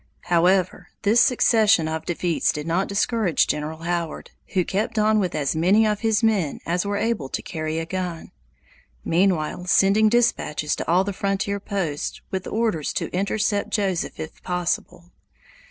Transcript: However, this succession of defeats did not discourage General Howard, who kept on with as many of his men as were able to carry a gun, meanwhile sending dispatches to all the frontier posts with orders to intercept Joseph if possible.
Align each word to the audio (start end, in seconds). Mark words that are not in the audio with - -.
However, 0.33 0.87
this 1.03 1.21
succession 1.21 1.87
of 1.87 2.05
defeats 2.07 2.51
did 2.51 2.65
not 2.65 2.87
discourage 2.87 3.45
General 3.45 3.83
Howard, 3.83 4.31
who 4.53 4.65
kept 4.65 4.97
on 4.97 5.19
with 5.19 5.35
as 5.35 5.55
many 5.55 5.85
of 5.85 5.99
his 5.99 6.23
men 6.23 6.59
as 6.65 6.83
were 6.87 6.97
able 6.97 7.29
to 7.29 7.41
carry 7.43 7.77
a 7.77 7.85
gun, 7.85 8.31
meanwhile 9.05 9.65
sending 9.67 10.09
dispatches 10.09 10.75
to 10.77 10.87
all 10.87 11.03
the 11.03 11.13
frontier 11.13 11.59
posts 11.59 12.19
with 12.31 12.47
orders 12.47 12.93
to 12.93 13.13
intercept 13.15 13.69
Joseph 13.69 14.19
if 14.19 14.41
possible. 14.41 15.11